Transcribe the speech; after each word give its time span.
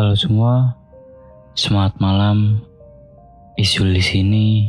Halo 0.00 0.16
semua, 0.16 0.80
semangat 1.52 1.92
malam. 2.00 2.64
Isul 3.60 3.92
di 3.92 4.00
sini 4.00 4.64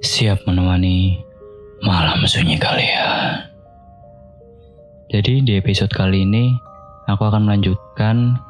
siap 0.00 0.40
menemani 0.48 1.20
malam 1.84 2.24
sunyi 2.24 2.56
kalian. 2.56 3.44
Jadi 5.12 5.44
di 5.44 5.52
episode 5.60 5.92
kali 5.92 6.24
ini 6.24 6.56
aku 7.12 7.28
akan 7.28 7.44
melanjutkan 7.44 8.40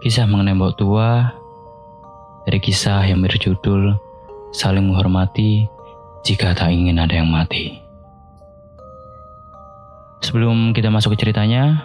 kisah 0.00 0.24
mengenai 0.24 0.56
mbok 0.56 0.80
tua 0.80 1.28
dari 2.48 2.56
kisah 2.56 3.04
yang 3.04 3.20
berjudul 3.20 3.92
Saling 4.56 4.88
Menghormati 4.88 5.68
Jika 6.24 6.56
Tak 6.56 6.72
Ingin 6.72 6.96
Ada 6.96 7.12
Yang 7.20 7.28
Mati. 7.28 7.64
Sebelum 10.24 10.72
kita 10.72 10.88
masuk 10.88 11.12
ke 11.12 11.28
ceritanya, 11.28 11.84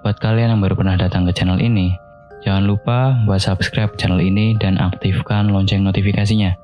buat 0.00 0.16
kalian 0.16 0.56
yang 0.56 0.64
baru 0.64 0.72
pernah 0.72 0.96
datang 0.96 1.28
ke 1.28 1.36
channel 1.36 1.60
ini, 1.60 2.07
Jangan 2.46 2.64
lupa 2.70 3.18
buat 3.26 3.42
subscribe 3.42 3.98
channel 3.98 4.22
ini 4.22 4.54
dan 4.58 4.78
aktifkan 4.78 5.50
lonceng 5.50 5.82
notifikasinya 5.82 6.54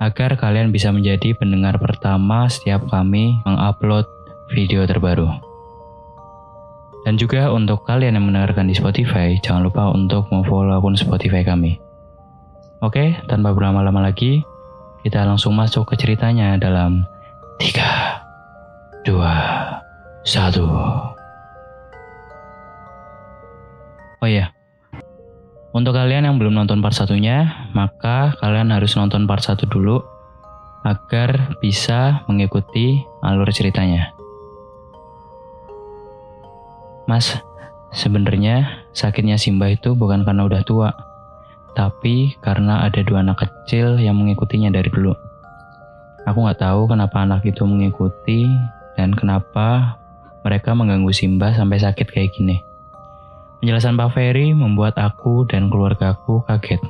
agar 0.00 0.32
kalian 0.36 0.72
bisa 0.72 0.88
menjadi 0.92 1.36
pendengar 1.36 1.76
pertama 1.76 2.48
setiap 2.48 2.88
kami 2.88 3.36
mengupload 3.44 4.08
video 4.52 4.88
terbaru. 4.88 5.28
Dan 7.04 7.16
juga 7.16 7.48
untuk 7.48 7.84
kalian 7.88 8.16
yang 8.16 8.28
mendengarkan 8.28 8.68
di 8.68 8.76
Spotify, 8.76 9.36
jangan 9.40 9.68
lupa 9.68 9.88
untuk 9.88 10.28
memfollow 10.28 10.76
akun 10.76 10.96
Spotify 10.96 11.40
kami. 11.40 11.80
Oke, 12.84 13.16
tanpa 13.28 13.56
berlama-lama 13.56 14.04
lagi, 14.04 14.44
kita 15.04 15.24
langsung 15.24 15.56
masuk 15.56 15.88
ke 15.88 15.96
ceritanya 15.96 16.60
dalam 16.60 17.08
3, 17.56 18.20
2, 19.04 19.16
1. 20.28 20.60
Oh 24.20 24.28
iya, 24.28 24.52
untuk 25.70 25.94
kalian 25.94 26.26
yang 26.26 26.36
belum 26.38 26.54
nonton 26.54 26.82
part 26.82 26.94
satunya, 26.98 27.70
maka 27.74 28.34
kalian 28.42 28.74
harus 28.74 28.98
nonton 28.98 29.26
part 29.30 29.42
satu 29.42 29.70
dulu 29.70 30.02
agar 30.82 31.54
bisa 31.62 32.24
mengikuti 32.26 32.98
alur 33.22 33.46
ceritanya. 33.52 34.10
Mas, 37.06 37.38
sebenarnya 37.94 38.86
sakitnya 38.94 39.38
Simba 39.38 39.70
itu 39.70 39.94
bukan 39.94 40.26
karena 40.26 40.46
udah 40.46 40.62
tua, 40.66 40.90
tapi 41.74 42.34
karena 42.42 42.86
ada 42.86 43.02
dua 43.06 43.22
anak 43.22 43.46
kecil 43.46 43.98
yang 43.98 44.18
mengikutinya 44.18 44.74
dari 44.74 44.90
dulu. 44.90 45.14
Aku 46.26 46.38
nggak 46.46 46.62
tahu 46.62 46.90
kenapa 46.90 47.22
anak 47.22 47.46
itu 47.46 47.62
mengikuti 47.66 48.46
dan 48.98 49.14
kenapa 49.14 49.98
mereka 50.46 50.74
mengganggu 50.74 51.12
Simba 51.14 51.52
sampai 51.52 51.78
sakit 51.78 52.06
kayak 52.10 52.32
gini. 52.34 52.69
Penjelasan 53.60 54.00
Pak 54.00 54.16
Ferry 54.16 54.56
membuat 54.56 54.96
aku 54.96 55.44
dan 55.44 55.68
keluargaku 55.68 56.40
kaget. 56.48 56.80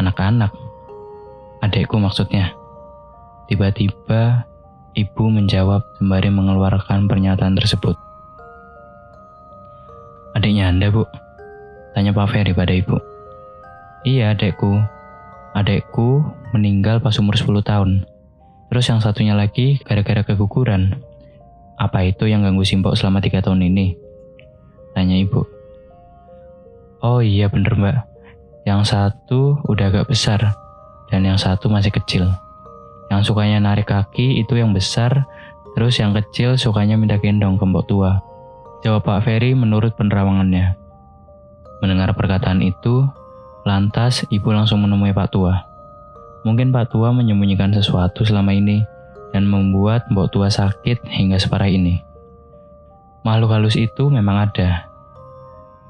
Anak-anak, 0.00 0.48
adekku 1.60 2.00
maksudnya. 2.00 2.56
Tiba-tiba 3.44 4.48
ibu 4.96 5.24
menjawab 5.28 5.84
sembari 6.00 6.32
mengeluarkan 6.32 7.12
pernyataan 7.12 7.60
tersebut. 7.60 7.92
Adiknya 10.32 10.72
Anda, 10.72 10.88
Bu? 10.88 11.04
Tanya 11.92 12.16
Pak 12.16 12.32
Ferry 12.32 12.56
pada 12.56 12.72
ibu. 12.72 12.96
Iya, 14.08 14.32
adekku. 14.32 14.80
Adekku 15.60 16.24
meninggal 16.56 17.04
pas 17.04 17.20
umur 17.20 17.36
10 17.36 17.60
tahun. 17.60 18.08
Terus 18.72 18.88
yang 18.88 19.04
satunya 19.04 19.36
lagi 19.36 19.76
gara-gara 19.84 20.24
keguguran. 20.24 21.04
Apa 21.76 22.08
itu 22.08 22.24
yang 22.32 22.48
ganggu 22.48 22.64
Simpok 22.64 22.96
selama 22.96 23.20
tiga 23.20 23.44
tahun 23.44 23.68
ini? 23.68 24.08
Tanya 24.96 25.16
ibu. 25.16 25.46
Oh 27.00 27.24
iya 27.24 27.48
bener 27.48 27.74
mbak. 27.76 27.98
Yang 28.68 28.92
satu 28.92 29.60
udah 29.66 29.88
agak 29.88 30.10
besar 30.10 30.52
dan 31.08 31.24
yang 31.24 31.40
satu 31.40 31.72
masih 31.72 31.90
kecil. 31.90 32.28
Yang 33.10 33.32
sukanya 33.32 33.58
narik 33.58 33.90
kaki 33.90 34.38
itu 34.38 34.54
yang 34.54 34.70
besar, 34.70 35.26
terus 35.74 35.98
yang 35.98 36.14
kecil 36.14 36.54
sukanya 36.54 36.94
minta 36.94 37.18
gendong 37.18 37.58
ke 37.58 37.64
mbok 37.66 37.88
tua. 37.90 38.22
Jawab 38.80 39.04
Pak 39.04 39.28
Ferry 39.28 39.52
menurut 39.52 39.92
penerawangannya. 39.98 40.80
Mendengar 41.84 42.12
perkataan 42.16 42.64
itu, 42.64 43.04
lantas 43.68 44.24
ibu 44.32 44.52
langsung 44.52 44.84
menemui 44.84 45.12
Pak 45.12 45.32
Tua. 45.32 45.64
Mungkin 46.48 46.72
Pak 46.72 46.92
Tua 46.92 47.12
menyembunyikan 47.12 47.72
sesuatu 47.76 48.24
selama 48.24 48.56
ini 48.56 48.80
dan 49.36 49.44
membuat 49.44 50.08
mbok 50.08 50.32
tua 50.32 50.48
sakit 50.48 51.04
hingga 51.08 51.36
separah 51.36 51.68
ini. 51.68 52.00
Makhluk 53.20 53.52
halus 53.52 53.76
itu 53.76 54.08
memang 54.08 54.48
ada. 54.48 54.88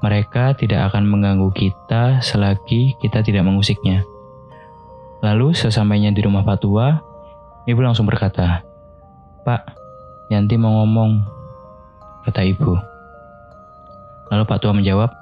Mereka 0.03 0.59
tidak 0.59 0.91
akan 0.91 1.07
mengganggu 1.07 1.47
kita 1.55 2.19
selagi 2.19 2.99
kita 2.99 3.23
tidak 3.23 3.47
mengusiknya. 3.47 4.03
Lalu 5.23 5.53
sesampainya 5.55 6.11
di 6.11 6.25
rumah 6.25 6.43
Pak 6.43 6.59
Tua, 6.59 6.97
ibu 7.69 7.79
langsung 7.79 8.09
berkata, 8.09 8.65
Pak, 9.45 9.61
Yanti 10.33 10.57
mau 10.57 10.81
ngomong, 10.81 11.21
kata 12.25 12.41
ibu. 12.41 12.73
Lalu 14.33 14.43
Pak 14.49 14.59
Tua 14.59 14.73
menjawab, 14.73 15.13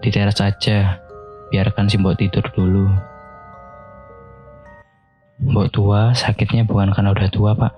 di 0.00 0.08
teras 0.08 0.40
aja, 0.40 0.98
biarkan 1.52 1.86
si 1.86 2.00
Mbok 2.00 2.16
tidur 2.16 2.42
dulu. 2.56 2.88
Mbok 5.44 5.68
tua 5.70 6.16
sakitnya 6.16 6.64
bukan 6.64 6.90
karena 6.90 7.12
udah 7.12 7.28
tua, 7.28 7.52
Pak. 7.52 7.72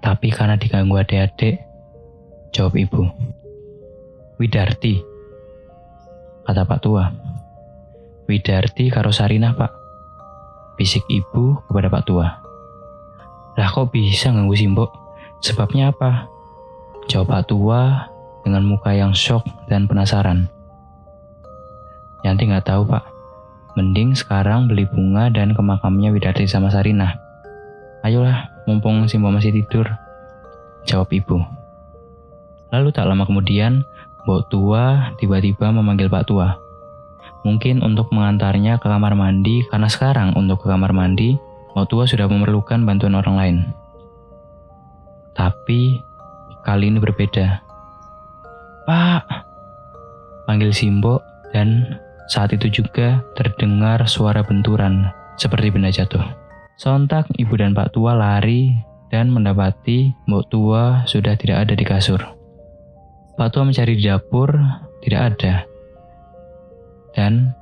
Tapi 0.00 0.30
karena 0.30 0.54
diganggu 0.54 1.02
adik-adik 1.02 1.71
Jawab 2.52 2.76
ibu. 2.76 3.08
Widarti. 4.36 5.00
Kata 6.44 6.68
Pak 6.68 6.84
Tua. 6.84 7.08
Widarti 8.28 8.92
karo 8.92 9.08
Sarinah, 9.08 9.56
Pak. 9.56 9.72
Bisik 10.76 11.00
ibu 11.08 11.56
kepada 11.64 11.88
Pak 11.88 12.04
Tua. 12.04 12.28
Lah 13.56 13.68
kok 13.72 13.88
bisa 13.88 14.36
ganggu 14.36 14.52
simbok? 14.52 14.92
Sebabnya 15.40 15.96
apa? 15.96 16.28
Jawab 17.08 17.32
Pak 17.32 17.42
Tua 17.48 18.04
dengan 18.44 18.68
muka 18.68 18.92
yang 18.92 19.16
shock 19.16 19.48
dan 19.72 19.88
penasaran. 19.88 20.44
Yanti 22.20 22.52
nggak 22.52 22.68
tahu, 22.68 22.84
Pak. 22.84 23.08
Mending 23.80 24.12
sekarang 24.12 24.68
beli 24.68 24.84
bunga 24.92 25.32
dan 25.32 25.56
ke 25.56 25.62
makamnya 25.64 26.12
Widarti 26.12 26.44
sama 26.44 26.68
Sarinah. 26.68 27.16
Ayolah, 28.04 28.52
mumpung 28.68 29.08
Simbo 29.08 29.32
masih 29.32 29.56
tidur. 29.56 29.88
Jawab 30.84 31.08
ibu. 31.16 31.61
Lalu 32.72 32.88
tak 32.90 33.04
lama 33.04 33.28
kemudian, 33.28 33.84
Mbok 34.24 34.48
Tua 34.48 35.12
tiba-tiba 35.20 35.68
memanggil 35.68 36.08
Pak 36.08 36.24
Tua. 36.24 36.56
Mungkin 37.44 37.84
untuk 37.84 38.08
mengantarnya 38.14 38.80
ke 38.80 38.88
kamar 38.88 39.12
mandi, 39.12 39.60
karena 39.68 39.92
sekarang 39.92 40.32
untuk 40.40 40.64
ke 40.64 40.72
kamar 40.72 40.96
mandi, 40.96 41.36
Mbok 41.76 41.86
Tua 41.86 42.04
sudah 42.08 42.24
memerlukan 42.26 42.80
bantuan 42.88 43.12
orang 43.12 43.36
lain. 43.36 43.56
Tapi, 45.36 46.00
kali 46.64 46.88
ini 46.88 46.96
berbeda. 46.96 47.60
Pak! 48.88 49.24
Panggil 50.48 50.72
Simbo 50.72 51.22
dan 51.52 52.00
saat 52.32 52.56
itu 52.56 52.72
juga 52.72 53.20
terdengar 53.36 54.08
suara 54.08 54.40
benturan 54.40 55.12
seperti 55.36 55.68
benda 55.68 55.92
jatuh. 55.92 56.24
Sontak 56.80 57.28
ibu 57.36 57.52
dan 57.54 57.76
Pak 57.76 57.92
Tua 57.92 58.16
lari 58.16 58.72
dan 59.12 59.28
mendapati 59.28 60.08
Mbok 60.24 60.44
Tua 60.48 60.82
sudah 61.04 61.36
tidak 61.36 61.68
ada 61.68 61.74
di 61.76 61.84
kasur. 61.84 62.41
Pak 63.32 63.48
Tua 63.48 63.64
mencari 63.64 63.96
di 63.96 64.04
dapur, 64.04 64.52
tidak 65.00 65.20
ada. 65.32 65.54
Dan 67.16 67.56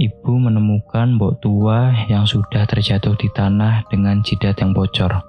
ibu 0.00 0.34
menemukan 0.34 1.14
mbok 1.14 1.38
tua 1.38 1.94
yang 2.10 2.26
sudah 2.26 2.66
terjatuh 2.66 3.14
di 3.14 3.30
tanah 3.30 3.86
dengan 3.86 4.18
jidat 4.26 4.58
yang 4.58 4.74
bocor. 4.74 5.22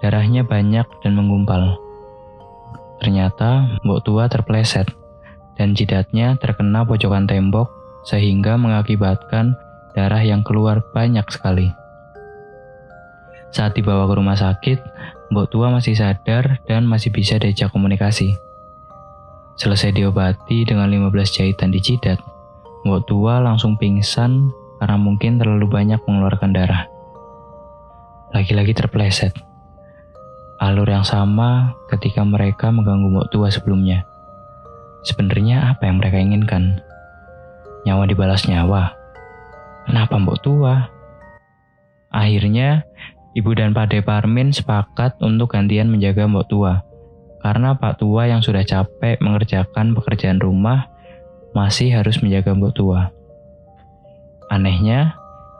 Darahnya 0.00 0.40
banyak 0.44 0.88
dan 1.04 1.12
menggumpal. 1.16 1.76
Ternyata 3.04 3.80
mbok 3.84 4.00
tua 4.08 4.24
terpleset 4.28 4.88
dan 5.60 5.76
jidatnya 5.76 6.40
terkena 6.40 6.84
pojokan 6.84 7.28
tembok 7.28 7.68
sehingga 8.08 8.56
mengakibatkan 8.56 9.52
darah 9.92 10.24
yang 10.24 10.40
keluar 10.44 10.80
banyak 10.96 11.24
sekali. 11.28 11.72
Saat 13.52 13.72
dibawa 13.76 14.04
ke 14.04 14.14
rumah 14.20 14.36
sakit, 14.36 14.78
Mbok 15.26 15.50
tua 15.50 15.74
masih 15.74 15.98
sadar 15.98 16.62
dan 16.70 16.86
masih 16.86 17.10
bisa 17.10 17.34
diajak 17.42 17.74
komunikasi. 17.74 18.38
Selesai 19.58 19.90
diobati 19.96 20.62
dengan 20.62 20.86
15 20.86 21.10
jahitan 21.34 21.74
di 21.74 21.82
jidat, 21.82 22.22
Mbok 22.86 23.10
tua 23.10 23.42
langsung 23.42 23.74
pingsan 23.74 24.54
karena 24.78 24.94
mungkin 24.94 25.42
terlalu 25.42 25.66
banyak 25.66 25.98
mengeluarkan 26.06 26.54
darah. 26.54 26.86
Lagi-lagi 28.30 28.70
terpleset. 28.76 29.34
Alur 30.62 30.86
yang 30.86 31.02
sama 31.02 31.74
ketika 31.90 32.22
mereka 32.22 32.70
mengganggu 32.70 33.10
Mbok 33.10 33.28
tua 33.34 33.50
sebelumnya. 33.50 34.06
Sebenarnya 35.02 35.74
apa 35.74 35.90
yang 35.90 35.98
mereka 35.98 36.22
inginkan? 36.22 36.78
Nyawa 37.82 38.06
dibalas 38.06 38.46
nyawa. 38.46 38.94
Kenapa 39.90 40.14
Mbok 40.22 40.38
tua? 40.42 40.86
Akhirnya, 42.14 42.86
Ibu 43.36 43.52
dan 43.52 43.76
Pak 43.76 43.92
Parmin 44.08 44.48
sepakat 44.48 45.20
untuk 45.20 45.52
gantian 45.52 45.92
menjaga 45.92 46.24
Mbok 46.24 46.48
Tua. 46.48 46.80
karena 47.44 47.76
Pak 47.78 48.02
Tua 48.02 48.26
yang 48.26 48.42
sudah 48.42 48.64
capek 48.66 49.22
mengerjakan 49.22 49.94
pekerjaan 49.94 50.42
rumah 50.42 50.88
masih 51.52 51.92
harus 51.94 52.18
menjaga 52.24 52.56
Mbok 52.56 52.72
Tua. 52.74 53.12
Anehnya, 54.48 55.14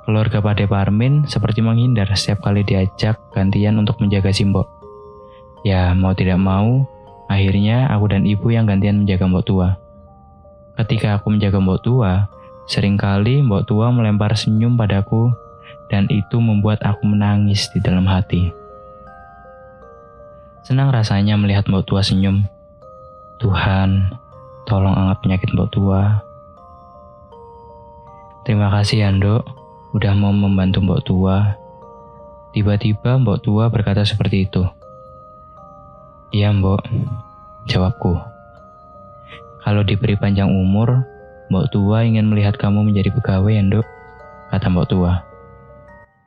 keluarga 0.09 0.41
Pak 0.41 0.67
Parmin 0.67 1.29
seperti 1.29 1.61
menghindar 1.61 2.09
setiap 2.17 2.43
kali 2.49 2.65
diajak 2.65 3.21
gantian 3.37 3.77
untuk 3.77 4.01
menjaga 4.03 4.33
Simbok. 4.33 4.67
Ya, 5.63 5.93
mau 5.93 6.17
tidak 6.17 6.41
mau, 6.41 6.89
akhirnya 7.29 7.93
aku 7.93 8.09
dan 8.09 8.25
ibu 8.25 8.51
yang 8.51 8.65
gantian 8.65 9.05
menjaga 9.05 9.29
Mbok 9.29 9.45
Tua. 9.47 9.69
Ketika 10.81 11.21
aku 11.21 11.29
menjaga 11.29 11.61
Mbok 11.61 11.81
Tua, 11.85 12.25
sering 12.67 12.97
kali 12.99 13.45
Mbok 13.45 13.69
Tua 13.69 13.93
melempar 13.93 14.35
senyum 14.35 14.75
padaku 14.81 15.31
dan 15.91 16.11
itu 16.11 16.39
membuat 16.43 16.83
aku 16.83 17.07
menangis 17.07 17.71
di 17.71 17.79
dalam 17.79 18.07
hati. 18.07 18.51
Senang 20.67 20.91
rasanya 20.91 21.39
melihat 21.39 21.71
Mbok 21.71 21.87
Tua 21.87 22.03
senyum. 22.03 22.43
Tuhan, 23.39 24.11
tolong 24.67 24.99
angkat 24.99 25.19
penyakit 25.23 25.51
Mbok 25.55 25.71
Tua. 25.71 26.03
Terima 28.43 28.71
kasih 28.75 29.07
ya, 29.07 29.15
Ndok, 29.15 29.43
udah 29.95 30.13
mau 30.19 30.35
membantu 30.35 30.83
Mbok 30.83 31.03
Tua. 31.07 31.55
Tiba-tiba 32.51 33.19
Mbok 33.19 33.43
Tua 33.47 33.71
berkata 33.71 34.03
seperti 34.03 34.51
itu. 34.51 34.67
Iya, 36.35 36.51
Mbok, 36.51 36.83
jawabku. 37.71 38.19
Kalau 39.67 39.83
diberi 39.87 40.19
panjang 40.19 40.51
umur, 40.51 41.03
Mbok 41.51 41.71
Tua 41.75 42.03
ingin 42.07 42.27
melihat 42.27 42.59
kamu 42.59 42.87
menjadi 42.87 43.15
pegawai 43.15 43.55
ya, 43.55 43.63
Ndok, 43.63 43.87
kata 44.51 44.67
Mbok 44.67 44.87
Tua. 44.91 45.26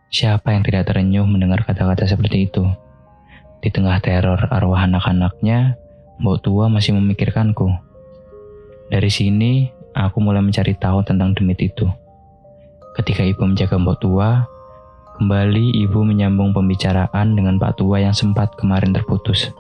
Siapa 0.10 0.58
yang 0.58 0.66
tidak 0.66 0.90
terenyuh 0.90 1.22
mendengar 1.30 1.62
kata-kata 1.62 2.10
seperti 2.10 2.50
itu? 2.50 2.66
Di 3.62 3.70
tengah 3.70 4.02
teror 4.02 4.42
arwah 4.50 4.90
anak-anaknya, 4.90 5.78
Mbok 6.18 6.42
Tua 6.42 6.66
masih 6.66 6.98
memikirkanku. 6.98 7.70
Dari 8.90 9.12
sini, 9.14 9.70
aku 9.94 10.18
mulai 10.18 10.42
mencari 10.42 10.74
tahu 10.74 11.06
tentang 11.06 11.38
demit 11.38 11.62
itu. 11.62 11.86
Ketika 12.98 13.22
ibu 13.22 13.46
menjaga 13.46 13.78
Mbok 13.78 13.98
Tua, 14.02 14.50
kembali 15.22 15.78
ibu 15.78 16.02
menyambung 16.02 16.58
pembicaraan 16.58 17.38
dengan 17.38 17.62
Pak 17.62 17.78
Tua 17.78 18.02
yang 18.02 18.18
sempat 18.18 18.58
kemarin 18.58 18.90
terputus. 18.90 19.54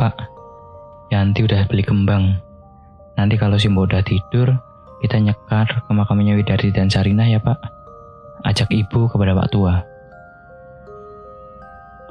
Pak, 0.00 0.24
Yanti 1.12 1.44
udah 1.44 1.68
beli 1.68 1.84
kembang. 1.84 2.40
Nanti 3.20 3.36
kalau 3.36 3.60
si 3.60 3.68
Mbok 3.68 3.92
udah 3.92 4.00
tidur, 4.08 4.56
kita 5.04 5.20
nyekar 5.20 5.84
ke 5.84 5.92
makamnya 5.92 6.32
Widari 6.32 6.72
dan 6.72 6.88
Sarinah 6.88 7.28
ya 7.28 7.44
Pak. 7.44 7.73
Ajak 8.44 8.68
ibu 8.76 9.08
kepada 9.08 9.32
Pak 9.32 9.48
Tua. 9.48 9.74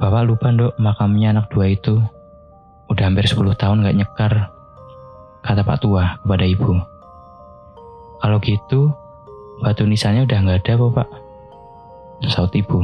Bapak 0.02 0.22
lupa 0.26 0.50
dok 0.50 0.74
makamnya 0.82 1.30
anak 1.30 1.46
dua 1.54 1.70
itu. 1.70 2.02
Udah 2.90 3.08
hampir 3.08 3.24
10 3.24 3.54
tahun 3.56 3.86
gak 3.86 3.96
nyekar, 3.96 4.32
kata 5.40 5.62
Pak 5.64 5.78
Tua 5.80 6.20
kepada 6.20 6.44
ibu. 6.44 6.76
Kalau 8.20 8.36
gitu, 8.42 8.92
batu 9.62 9.88
nisannya 9.88 10.28
udah 10.28 10.38
gak 10.44 10.60
ada 10.66 10.74
Bapak. 10.76 11.08
Saut 12.28 12.52
ibu. 12.52 12.82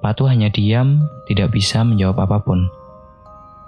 Pak 0.00 0.14
Tua 0.18 0.32
hanya 0.32 0.48
diam, 0.50 1.06
tidak 1.28 1.54
bisa 1.54 1.84
menjawab 1.86 2.24
apa 2.24 2.42
pun. 2.42 2.66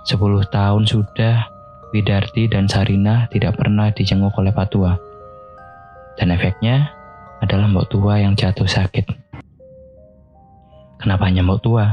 Sepuluh 0.08 0.42
tahun 0.48 0.88
sudah, 0.88 1.46
Widarti 1.90 2.46
dan 2.46 2.70
Sarina 2.70 3.26
tidak 3.34 3.58
pernah 3.58 3.90
dijenguk 3.90 4.32
oleh 4.38 4.54
Pak 4.54 4.70
Tua. 4.70 4.94
Dan 6.14 6.30
efeknya 6.30 6.99
adalah 7.40 7.66
Mbok 7.66 7.88
Tua 7.88 8.20
yang 8.20 8.36
jatuh 8.36 8.68
sakit. 8.68 9.08
Kenapa 11.00 11.26
hanya 11.28 11.40
Mbok 11.40 11.60
Tua? 11.64 11.84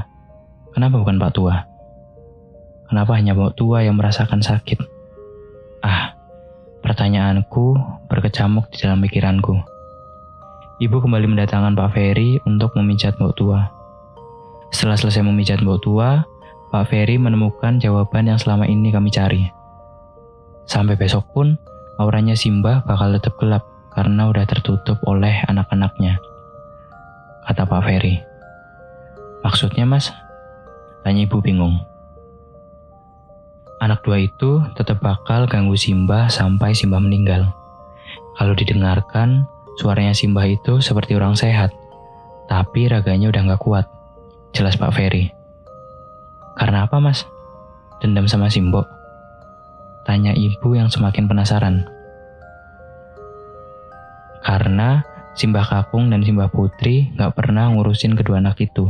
Kenapa 0.76 1.00
bukan 1.00 1.18
Pak 1.18 1.32
Tua? 1.34 1.56
Kenapa 2.92 3.12
hanya 3.16 3.32
Mbok 3.36 3.56
Tua 3.56 3.84
yang 3.84 3.96
merasakan 3.96 4.44
sakit? 4.44 4.80
Ah, 5.84 6.16
pertanyaanku 6.84 7.80
berkecamuk 8.12 8.68
di 8.72 8.84
dalam 8.84 9.00
pikiranku. 9.00 9.56
Ibu 10.78 11.02
kembali 11.02 11.26
mendatangkan 11.32 11.74
Pak 11.74 11.90
Ferry 11.96 12.38
untuk 12.44 12.76
memijat 12.76 13.16
Mbok 13.18 13.34
Tua. 13.40 13.60
Setelah 14.70 15.00
selesai 15.00 15.24
memijat 15.24 15.64
Mbok 15.64 15.80
Tua, 15.82 16.22
Pak 16.68 16.92
Ferry 16.92 17.16
menemukan 17.16 17.80
jawaban 17.80 18.28
yang 18.28 18.38
selama 18.38 18.68
ini 18.68 18.92
kami 18.92 19.08
cari. 19.08 19.48
Sampai 20.68 21.00
besok 21.00 21.24
pun, 21.32 21.56
auranya 21.96 22.36
Simbah 22.36 22.84
bakal 22.84 23.16
tetap 23.16 23.40
gelap 23.40 23.64
karena 23.98 24.30
udah 24.30 24.46
tertutup 24.46 25.02
oleh 25.10 25.42
anak-anaknya. 25.50 26.22
Kata 27.50 27.66
Pak 27.66 27.82
Ferry. 27.82 28.22
Maksudnya 29.42 29.90
mas? 29.90 30.14
Tanya 31.02 31.26
ibu 31.26 31.42
bingung. 31.42 31.82
Anak 33.82 34.06
dua 34.06 34.22
itu 34.22 34.62
tetap 34.78 35.02
bakal 35.02 35.50
ganggu 35.50 35.74
Simbah 35.74 36.30
sampai 36.30 36.78
Simbah 36.78 37.02
meninggal. 37.02 37.50
Kalau 38.38 38.54
didengarkan, 38.54 39.50
suaranya 39.82 40.14
Simbah 40.14 40.46
itu 40.46 40.78
seperti 40.78 41.18
orang 41.18 41.34
sehat, 41.34 41.74
tapi 42.46 42.86
raganya 42.86 43.34
udah 43.34 43.58
gak 43.58 43.62
kuat. 43.66 43.86
Jelas 44.54 44.78
Pak 44.78 44.94
Ferry. 44.94 45.34
Karena 46.54 46.86
apa 46.86 47.02
mas? 47.02 47.26
Dendam 47.98 48.30
sama 48.30 48.46
Simbo? 48.50 48.86
Tanya 50.06 50.38
ibu 50.38 50.78
yang 50.78 50.90
semakin 50.90 51.26
penasaran. 51.26 51.97
Karena 54.48 55.04
Simbah 55.36 55.68
Kakung 55.68 56.08
dan 56.08 56.24
Simbah 56.24 56.48
Putri 56.48 57.12
gak 57.20 57.36
pernah 57.36 57.68
ngurusin 57.68 58.16
kedua 58.16 58.40
anak 58.40 58.64
itu. 58.64 58.88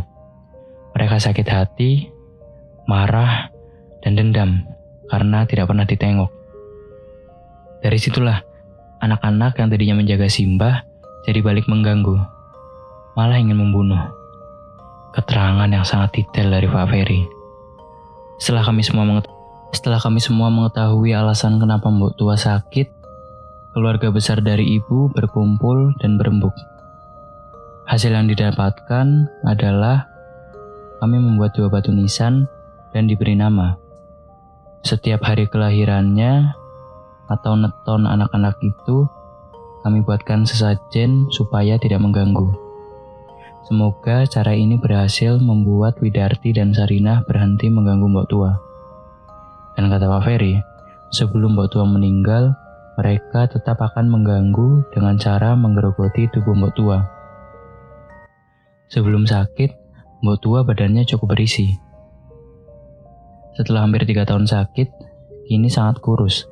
Mereka 0.93 1.17
sakit 1.17 1.47
hati, 1.49 2.13
marah, 2.85 3.49
dan 4.05 4.13
dendam 4.13 4.63
karena 5.09 5.49
tidak 5.49 5.67
pernah 5.67 5.83
ditengok. 5.83 6.29
Dari 7.81 7.97
situlah, 7.97 8.39
anak-anak 9.01 9.57
yang 9.57 9.67
tadinya 9.73 9.95
menjaga 9.97 10.29
Simbah 10.29 10.85
jadi 11.27 11.43
balik 11.43 11.67
mengganggu, 11.67 12.15
malah 13.19 13.35
ingin 13.35 13.59
membunuh. 13.59 13.99
Keterangan 15.11 15.67
yang 15.67 15.83
sangat 15.83 16.15
detail 16.15 16.53
dari 16.53 16.69
Pak 16.69 16.87
Ferry. 16.87 17.25
Setelah 18.37 18.63
kami 18.63 18.85
semua 18.85 19.03
setelah 19.75 19.99
kami 19.99 20.23
semua 20.23 20.47
mengetahui 20.47 21.11
alasan 21.11 21.59
kenapa 21.59 21.91
Mbok 21.91 22.15
Tua 22.15 22.39
sakit, 22.39 22.87
keluarga 23.77 24.09
besar 24.09 24.41
dari 24.41 24.81
ibu 24.81 25.05
berkumpul 25.13 25.93
dan 26.01 26.17
berembuk. 26.17 26.57
Hasil 27.85 28.09
yang 28.09 28.25
didapatkan 28.25 29.29
adalah 29.45 30.09
kami 30.97 31.21
membuat 31.21 31.53
dua 31.53 31.69
batu 31.69 31.93
nisan 31.93 32.49
dan 32.89 33.05
diberi 33.05 33.37
nama. 33.37 33.77
Setiap 34.81 35.21
hari 35.21 35.45
kelahirannya 35.45 36.57
atau 37.29 37.53
neton 37.53 38.09
anak-anak 38.09 38.57
itu, 38.65 39.05
kami 39.85 40.01
buatkan 40.01 40.41
sesajen 40.41 41.29
supaya 41.29 41.77
tidak 41.77 42.01
mengganggu. 42.01 42.49
Semoga 43.69 44.25
cara 44.25 44.57
ini 44.57 44.81
berhasil 44.81 45.37
membuat 45.37 46.01
Widarti 46.01 46.49
dan 46.49 46.73
Sarinah 46.73 47.21
berhenti 47.29 47.69
mengganggu 47.69 48.09
Mbok 48.09 48.25
Tua. 48.25 48.51
Dan 49.77 49.93
kata 49.93 50.09
Pak 50.09 50.25
Ferry, 50.25 50.57
sebelum 51.13 51.53
Mbok 51.53 51.69
Tua 51.69 51.85
meninggal, 51.85 52.57
mereka 52.97 53.45
tetap 53.45 53.77
akan 53.77 54.09
mengganggu 54.09 54.89
dengan 54.89 55.21
cara 55.21 55.53
menggerogoti 55.53 56.25
tubuh 56.33 56.57
Mbok 56.57 56.73
Tua. 56.73 56.99
Sebelum 58.89 59.29
sakit, 59.29 59.69
Mbok 60.25 60.37
tua 60.41 60.59
badannya 60.65 61.05
cukup 61.05 61.37
berisi. 61.37 61.77
Setelah 63.53 63.85
hampir 63.85 64.09
tiga 64.09 64.25
tahun 64.25 64.49
sakit, 64.49 64.89
kini 65.45 65.69
sangat 65.69 66.01
kurus. 66.01 66.49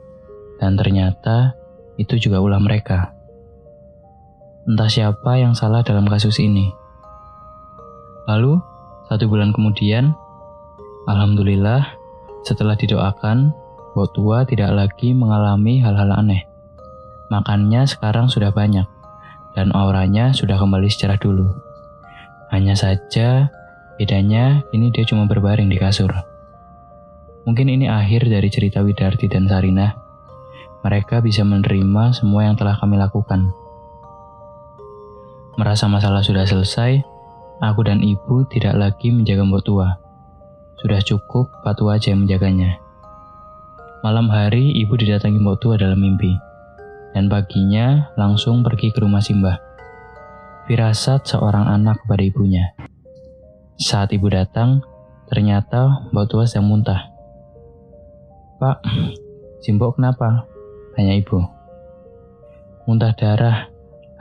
Dan 0.61 0.77
ternyata 0.77 1.57
itu 1.97 2.21
juga 2.21 2.37
ulah 2.37 2.61
mereka. 2.61 3.09
Entah 4.69 4.89
siapa 4.89 5.41
yang 5.41 5.57
salah 5.57 5.81
dalam 5.81 6.05
kasus 6.05 6.37
ini. 6.37 6.69
Lalu, 8.29 8.57
satu 9.09 9.25
bulan 9.29 9.49
kemudian, 9.49 10.13
Alhamdulillah, 11.09 11.93
setelah 12.45 12.73
didoakan, 12.77 13.53
Mbok 13.95 14.11
tua 14.11 14.43
tidak 14.43 14.75
lagi 14.75 15.15
mengalami 15.15 15.79
hal-hal 15.79 16.11
aneh. 16.19 16.43
Makannya 17.31 17.87
sekarang 17.87 18.27
sudah 18.27 18.51
banyak, 18.51 18.83
dan 19.55 19.71
auranya 19.71 20.35
sudah 20.35 20.59
kembali 20.59 20.91
secara 20.91 21.15
dulu. 21.15 21.47
Hanya 22.51 22.75
saja, 22.75 23.47
bedanya 23.95 24.67
ini 24.75 24.91
dia 24.91 25.07
cuma 25.07 25.31
berbaring 25.31 25.71
di 25.71 25.79
kasur. 25.79 26.11
Mungkin 27.47 27.71
ini 27.71 27.87
akhir 27.87 28.27
dari 28.27 28.51
cerita 28.51 28.83
Widarti 28.83 29.31
dan 29.31 29.47
Sarina. 29.47 29.95
Mereka 30.83 31.23
bisa 31.23 31.47
menerima 31.47 32.11
semua 32.11 32.51
yang 32.51 32.59
telah 32.59 32.75
kami 32.75 32.99
lakukan. 32.99 33.47
Merasa 35.55 35.87
masalah 35.87 36.19
sudah 36.19 36.43
selesai, 36.43 36.99
aku 37.63 37.81
dan 37.87 38.03
ibu 38.03 38.43
tidak 38.51 38.75
lagi 38.75 39.07
menjaga 39.07 39.47
mbok 39.47 39.63
tua. 39.63 39.95
Sudah 40.83 40.99
cukup 40.99 41.47
Pak 41.63 41.79
Tua 41.79 41.95
aja 41.95 42.11
yang 42.11 42.27
menjaganya. 42.27 42.84
Malam 44.05 44.29
hari, 44.29 44.69
ibu 44.85 44.93
didatangi 44.93 45.41
mbok 45.41 45.57
tua 45.65 45.81
dalam 45.81 45.97
mimpi. 45.97 46.29
Dan 47.17 47.25
paginya 47.25 48.13
langsung 48.13 48.61
pergi 48.61 48.93
ke 48.93 49.01
rumah 49.01 49.23
Simbah 49.23 49.57
firasat 50.69 51.25
seorang 51.25 51.65
anak 51.65 52.05
kepada 52.05 52.21
ibunya. 52.21 52.73
Saat 53.81 54.13
ibu 54.13 54.29
datang, 54.29 54.85
Ternyata 55.25 56.05
Mbak 56.13 56.25
Tua 56.29 56.45
sedang 56.45 56.69
muntah. 56.69 57.09
Pak, 58.61 58.77
Simbok 59.65 59.97
kenapa? 59.97 60.45
Tanya 60.93 61.17
ibu. 61.17 61.41
Muntah 62.85 63.17
darah, 63.17 63.65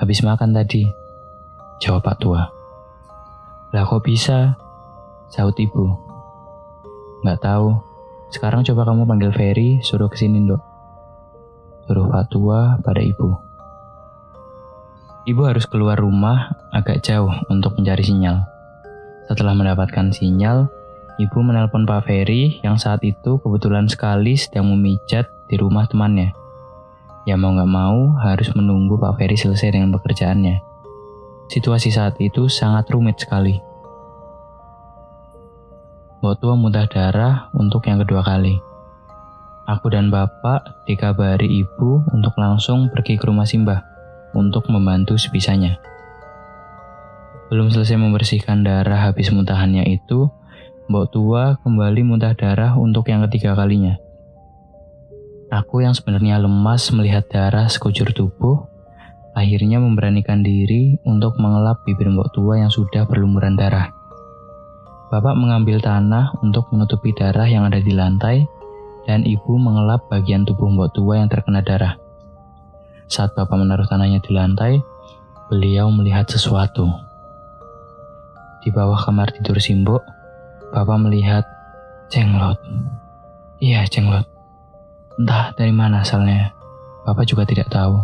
habis 0.00 0.24
makan 0.24 0.56
tadi. 0.56 0.88
Jawab 1.84 2.08
Pak 2.08 2.16
Tua. 2.24 2.40
Lah 3.76 3.84
kok 3.84 4.00
bisa? 4.00 4.56
Sahut 5.28 5.52
ibu. 5.60 5.92
Nggak 7.20 7.44
tahu. 7.44 7.93
Sekarang 8.34 8.66
coba 8.66 8.90
kamu 8.90 9.06
panggil 9.06 9.30
Ferry, 9.30 9.78
suruh 9.78 10.10
ke 10.10 10.18
sini 10.18 10.42
dok. 10.42 10.58
Suruh 11.86 12.10
Pak 12.10 12.34
Tua 12.34 12.74
pada 12.82 12.98
ibu. 12.98 13.30
Ibu 15.22 15.40
harus 15.46 15.70
keluar 15.70 16.02
rumah 16.02 16.50
agak 16.74 17.06
jauh 17.06 17.30
untuk 17.46 17.78
mencari 17.78 18.02
sinyal. 18.02 18.42
Setelah 19.30 19.54
mendapatkan 19.54 20.10
sinyal, 20.10 20.66
ibu 21.22 21.38
menelpon 21.46 21.86
Pak 21.86 22.10
Ferry 22.10 22.58
yang 22.66 22.74
saat 22.74 23.06
itu 23.06 23.38
kebetulan 23.38 23.86
sekali 23.86 24.34
sedang 24.34 24.66
memijat 24.66 25.30
di 25.46 25.54
rumah 25.54 25.86
temannya. 25.86 26.34
Ya 27.30 27.38
mau 27.38 27.54
nggak 27.54 27.70
mau 27.70 28.18
harus 28.18 28.50
menunggu 28.58 28.98
Pak 28.98 29.14
Ferry 29.14 29.38
selesai 29.38 29.78
dengan 29.78 29.94
pekerjaannya. 29.94 30.58
Situasi 31.54 31.94
saat 31.94 32.18
itu 32.18 32.50
sangat 32.50 32.90
rumit 32.90 33.14
sekali. 33.22 33.62
Mbok 36.24 36.40
tua 36.40 36.56
muntah 36.56 36.88
darah 36.88 37.52
untuk 37.52 37.84
yang 37.84 38.00
kedua 38.00 38.24
kali. 38.24 38.56
Aku 39.68 39.92
dan 39.92 40.08
bapak 40.08 40.88
dikabari 40.88 41.44
ibu 41.60 42.00
untuk 42.16 42.32
langsung 42.40 42.88
pergi 42.88 43.20
ke 43.20 43.28
rumah 43.28 43.44
Simbah 43.44 43.84
untuk 44.32 44.72
membantu 44.72 45.20
sebisanya. 45.20 45.76
Belum 47.52 47.68
selesai 47.68 48.00
membersihkan 48.00 48.64
darah 48.64 49.04
habis 49.04 49.28
muntahannya 49.28 49.84
itu, 49.84 50.32
Mbok 50.88 51.06
tua 51.12 51.60
kembali 51.60 52.00
muntah 52.08 52.32
darah 52.32 52.72
untuk 52.80 53.04
yang 53.12 53.20
ketiga 53.28 53.52
kalinya. 53.52 54.00
Aku 55.52 55.84
yang 55.84 55.92
sebenarnya 55.92 56.40
lemas 56.40 56.88
melihat 56.96 57.28
darah 57.28 57.68
sekujur 57.68 58.16
tubuh, 58.16 58.64
akhirnya 59.36 59.76
memberanikan 59.76 60.40
diri 60.40 60.96
untuk 61.04 61.36
mengelap 61.36 61.84
bibir 61.84 62.08
Mbok 62.08 62.32
tua 62.32 62.64
yang 62.64 62.72
sudah 62.72 63.04
berlumuran 63.04 63.60
darah. 63.60 64.03
Bapak 65.14 65.38
mengambil 65.38 65.78
tanah 65.78 66.35
untuk 66.42 66.75
menutupi 66.75 67.14
darah 67.14 67.47
yang 67.47 67.71
ada 67.71 67.78
di 67.78 67.94
lantai, 67.94 68.50
dan 69.06 69.23
ibu 69.23 69.54
mengelap 69.62 70.11
bagian 70.11 70.42
tubuh 70.42 70.66
Mbok 70.66 70.90
tua 70.90 71.23
yang 71.23 71.30
terkena 71.30 71.62
darah. 71.62 71.94
Saat 73.06 73.38
Bapak 73.38 73.54
menaruh 73.54 73.87
tanahnya 73.87 74.18
di 74.18 74.35
lantai, 74.35 74.83
beliau 75.47 75.87
melihat 75.94 76.26
sesuatu. 76.26 76.90
Di 78.66 78.75
bawah 78.75 78.99
kamar 79.06 79.30
tidur 79.38 79.62
Simbok, 79.62 80.02
Bapak 80.75 80.99
melihat 80.99 81.47
jenglot. 82.11 82.59
Iya, 83.62 83.87
jenglot. 83.87 84.26
Entah 85.14 85.54
dari 85.54 85.71
mana 85.71 86.02
asalnya, 86.02 86.50
Bapak 87.06 87.30
juga 87.30 87.47
tidak 87.47 87.71
tahu. 87.71 88.02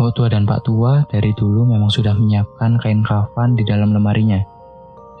Mbok 0.00 0.16
tua 0.16 0.32
dan 0.32 0.48
Pak 0.48 0.64
tua 0.64 1.04
dari 1.12 1.36
dulu 1.36 1.68
memang 1.68 1.92
sudah 1.92 2.16
menyiapkan 2.16 2.80
kain 2.80 3.04
kafan 3.04 3.52
di 3.52 3.68
dalam 3.68 3.92
lemarinya. 3.92 4.40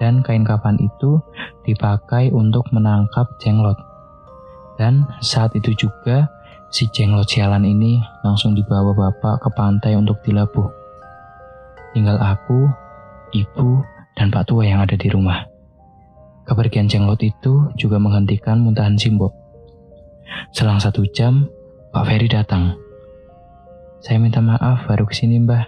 Dan 0.00 0.24
kain 0.24 0.48
kafan 0.48 0.80
itu 0.80 1.20
dipakai 1.68 2.32
untuk 2.32 2.64
menangkap 2.72 3.28
jenglot. 3.36 3.76
Dan 4.80 5.04
saat 5.20 5.52
itu 5.52 5.76
juga 5.76 6.24
Si 6.70 6.86
jenglot 6.86 7.26
sialan 7.26 7.66
ini 7.66 7.98
langsung 8.22 8.54
dibawa 8.54 8.94
bapak 8.94 9.42
ke 9.42 9.48
pantai 9.58 9.98
untuk 9.98 10.22
dilabuh. 10.22 10.70
Tinggal 11.90 12.14
aku, 12.22 12.70
ibu, 13.34 13.82
dan 14.14 14.30
pak 14.30 14.46
tua 14.46 14.62
yang 14.62 14.78
ada 14.78 14.94
di 14.94 15.10
rumah. 15.10 15.50
Kepergian 16.46 16.86
jenglot 16.86 17.18
itu 17.26 17.74
juga 17.74 17.98
menghentikan 17.98 18.62
muntahan 18.62 18.94
Simbo. 18.94 19.34
Selang 20.54 20.78
satu 20.78 21.02
jam, 21.10 21.50
Pak 21.90 22.06
Ferry 22.06 22.30
datang. 22.30 22.78
Saya 23.98 24.22
minta 24.22 24.38
maaf 24.38 24.86
baru 24.86 25.10
ke 25.10 25.14
sini 25.18 25.42
mbah. 25.42 25.66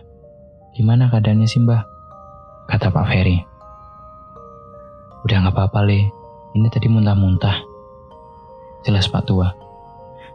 Gimana 0.79 1.11
keadaannya 1.11 1.51
sih 1.51 1.67
mbah? 1.67 1.83
Kata 2.71 2.95
Pak 2.95 3.07
Ferry. 3.11 3.43
Udah 5.23 5.39
gak 5.39 5.55
apa-apa 5.55 5.87
le, 5.87 6.11
ini 6.59 6.67
tadi 6.67 6.91
muntah-muntah. 6.91 7.63
Jelas 8.83 9.07
Pak 9.07 9.23
Tua. 9.31 9.55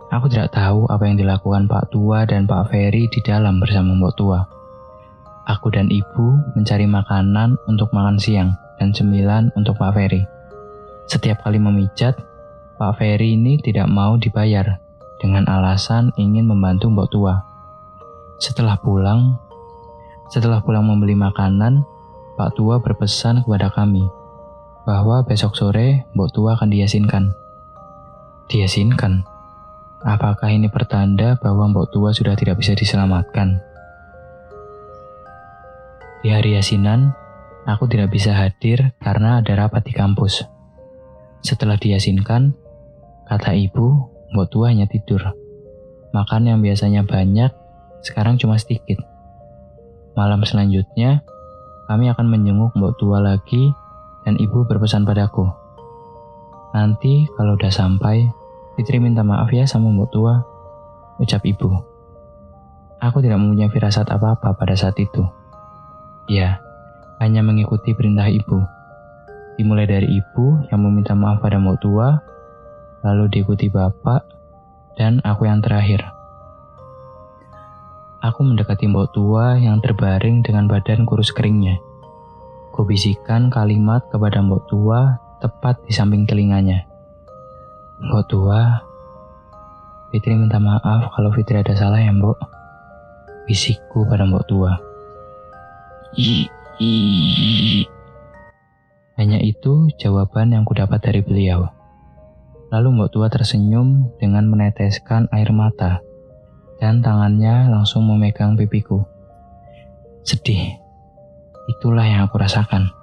Aku 0.08 0.32
tidak 0.32 0.56
tahu 0.56 0.88
apa 0.88 1.04
yang 1.04 1.20
dilakukan 1.20 1.68
Pak 1.68 1.92
Tua 1.92 2.24
dan 2.24 2.48
Pak 2.48 2.72
Ferry 2.72 3.12
di 3.12 3.20
dalam 3.20 3.60
bersama 3.60 3.92
Mbok 4.00 4.14
Tua. 4.16 4.40
Aku 5.44 5.68
dan 5.76 5.92
Ibu 5.92 6.56
mencari 6.56 6.88
makanan 6.88 7.60
untuk 7.68 7.92
makan 7.92 8.16
siang 8.16 8.56
dan 8.80 8.96
cemilan 8.96 9.52
untuk 9.60 9.76
Pak 9.76 9.92
Ferry. 9.92 10.24
Setiap 11.12 11.44
kali 11.44 11.60
memijat, 11.60 12.16
Pak 12.80 12.96
Ferry 12.96 13.36
ini 13.36 13.60
tidak 13.60 13.92
mau 13.92 14.16
dibayar 14.16 14.80
dengan 15.20 15.44
alasan 15.52 16.16
ingin 16.16 16.48
membantu 16.48 16.88
Mbok 16.88 17.08
Tua. 17.12 17.36
Setelah 18.40 18.80
pulang, 18.80 19.36
setelah 20.32 20.64
pulang 20.64 20.88
membeli 20.88 21.20
makanan, 21.20 21.84
Pak 22.40 22.56
Tua 22.56 22.80
berpesan 22.80 23.44
kepada 23.44 23.68
kami 23.68 24.17
bahwa 24.88 25.20
besok 25.28 25.60
sore 25.60 26.08
Mbok 26.16 26.32
Tua 26.32 26.56
akan 26.56 26.72
diasinkan. 26.72 27.36
Diasinkan? 28.48 29.28
Apakah 30.08 30.48
ini 30.48 30.72
pertanda 30.72 31.36
bahwa 31.44 31.68
Mbok 31.68 31.92
Tua 31.92 32.16
sudah 32.16 32.40
tidak 32.40 32.64
bisa 32.64 32.72
diselamatkan? 32.72 33.60
Di 36.24 36.32
hari 36.32 36.56
yasinan, 36.56 37.12
aku 37.68 37.92
tidak 37.92 38.16
bisa 38.16 38.32
hadir 38.32 38.96
karena 39.04 39.44
ada 39.44 39.60
rapat 39.60 39.84
di 39.84 39.92
kampus. 39.92 40.48
Setelah 41.44 41.76
diyasinkan, 41.76 42.56
kata 43.28 43.60
ibu, 43.60 44.08
Mbok 44.32 44.48
Tua 44.48 44.72
hanya 44.72 44.88
tidur. 44.88 45.20
Makan 46.16 46.48
yang 46.48 46.64
biasanya 46.64 47.04
banyak, 47.04 47.52
sekarang 48.08 48.40
cuma 48.40 48.56
sedikit. 48.56 49.04
Malam 50.16 50.48
selanjutnya, 50.48 51.28
kami 51.92 52.08
akan 52.08 52.32
menjenguk 52.32 52.72
Mbok 52.72 52.96
Tua 52.96 53.20
lagi 53.20 53.68
dan 54.28 54.36
ibu 54.36 54.68
berpesan 54.68 55.08
padaku. 55.08 55.48
Nanti 56.76 57.32
kalau 57.40 57.56
udah 57.56 57.72
sampai, 57.72 58.28
Fitri 58.76 59.00
minta 59.00 59.24
maaf 59.24 59.48
ya 59.56 59.64
sama 59.64 59.88
mbok 59.88 60.12
tua, 60.12 60.44
ucap 61.16 61.48
ibu. 61.48 61.72
Aku 63.00 63.24
tidak 63.24 63.40
mempunyai 63.40 63.72
firasat 63.72 64.04
apa-apa 64.12 64.52
pada 64.60 64.76
saat 64.76 65.00
itu. 65.00 65.24
Ya, 66.28 66.60
hanya 67.24 67.40
mengikuti 67.40 67.96
perintah 67.96 68.28
ibu. 68.28 68.60
Dimulai 69.56 69.88
dari 69.88 70.12
ibu 70.12 70.60
yang 70.68 70.84
meminta 70.84 71.16
maaf 71.16 71.40
pada 71.40 71.56
mbok 71.56 71.80
tua, 71.80 72.20
lalu 73.08 73.32
diikuti 73.32 73.72
bapak, 73.72 74.28
dan 75.00 75.24
aku 75.24 75.48
yang 75.48 75.64
terakhir. 75.64 76.04
Aku 78.20 78.44
mendekati 78.44 78.92
mbok 78.92 79.16
tua 79.16 79.56
yang 79.56 79.80
terbaring 79.80 80.44
dengan 80.44 80.68
badan 80.68 81.08
kurus 81.08 81.32
keringnya. 81.32 81.87
Kubisikan 82.78 83.50
kalimat 83.50 84.06
kepada 84.14 84.38
mbok 84.38 84.70
tua 84.70 85.18
tepat 85.42 85.82
di 85.90 85.98
samping 85.98 86.30
telinganya. 86.30 86.86
Mbok 88.06 88.24
tua, 88.30 88.86
Fitri 90.14 90.38
minta 90.38 90.62
maaf 90.62 91.10
kalau 91.18 91.34
Fitri 91.34 91.58
ada 91.58 91.74
salah 91.74 91.98
ya 91.98 92.14
mbok. 92.14 92.38
Bisikku 93.50 94.06
pada 94.06 94.30
mbok 94.30 94.46
tua. 94.46 94.78
Hanya 99.18 99.42
itu 99.42 99.90
jawaban 99.98 100.54
yang 100.54 100.62
kudapat 100.62 101.02
dari 101.02 101.26
beliau. 101.26 101.74
Lalu 102.70 102.88
mbok 102.94 103.10
tua 103.10 103.26
tersenyum 103.34 104.14
dengan 104.22 104.46
meneteskan 104.46 105.26
air 105.34 105.50
mata 105.50 106.06
dan 106.78 107.02
tangannya 107.02 107.74
langsung 107.74 108.06
memegang 108.06 108.54
pipiku. 108.54 109.02
Sedih. 110.22 110.87
Itulah 111.68 112.08
yang 112.08 112.24
aku 112.24 112.40
rasakan. 112.40 112.96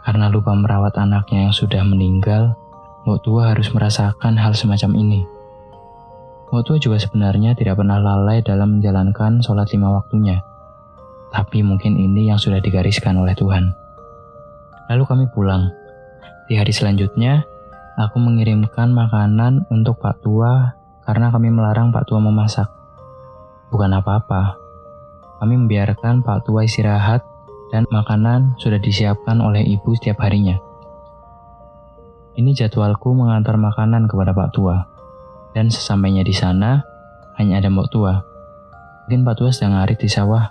Karena 0.00 0.32
lupa 0.32 0.56
merawat 0.56 0.96
anaknya 0.96 1.44
yang 1.44 1.54
sudah 1.54 1.84
meninggal, 1.84 2.56
Mbok 3.04 3.20
Tua 3.20 3.52
harus 3.52 3.68
merasakan 3.76 4.40
hal 4.40 4.56
semacam 4.56 4.96
ini. 4.96 5.20
Mbok 6.48 6.62
Tua 6.64 6.76
juga 6.80 6.96
sebenarnya 6.96 7.52
tidak 7.52 7.76
pernah 7.76 8.00
lalai 8.00 8.40
dalam 8.40 8.80
menjalankan 8.80 9.44
sholat 9.44 9.68
lima 9.76 9.92
waktunya. 9.92 10.40
Tapi 11.28 11.60
mungkin 11.60 12.00
ini 12.00 12.32
yang 12.32 12.40
sudah 12.40 12.64
digariskan 12.64 13.20
oleh 13.20 13.36
Tuhan. 13.36 13.76
Lalu 14.88 15.04
kami 15.04 15.24
pulang. 15.28 15.68
Di 16.48 16.56
hari 16.56 16.72
selanjutnya, 16.72 17.44
aku 18.00 18.18
mengirimkan 18.18 18.88
makanan 18.88 19.68
untuk 19.68 20.00
Pak 20.00 20.24
Tua 20.24 20.74
karena 21.04 21.28
kami 21.28 21.52
melarang 21.52 21.92
Pak 21.92 22.08
Tua 22.08 22.24
memasak. 22.24 22.72
Bukan 23.68 23.92
apa-apa. 23.94 24.56
Kami 25.38 25.54
membiarkan 25.60 26.26
Pak 26.26 26.48
Tua 26.48 26.66
istirahat 26.66 27.29
dan 27.70 27.86
makanan 27.88 28.58
sudah 28.58 28.82
disiapkan 28.82 29.38
oleh 29.38 29.62
ibu 29.62 29.94
setiap 29.94 30.22
harinya. 30.26 30.58
Ini 32.38 32.54
jadwalku 32.54 33.10
mengantar 33.14 33.58
makanan 33.58 34.06
kepada 34.06 34.30
Pak 34.30 34.50
Tua. 34.54 34.76
Dan 35.50 35.66
sesampainya 35.66 36.22
di 36.22 36.30
sana, 36.30 36.78
hanya 37.38 37.58
ada 37.58 37.66
Mbok 37.66 37.88
Tua. 37.90 38.14
Mungkin 39.06 39.26
Pak 39.26 39.34
Tua 39.34 39.50
sedang 39.50 39.74
ngarit 39.74 39.98
di 39.98 40.06
sawah. 40.06 40.46